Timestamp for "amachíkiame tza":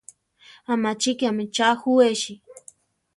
0.71-1.69